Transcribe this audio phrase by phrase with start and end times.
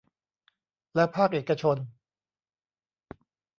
[0.95, 1.77] และภาคเอกชน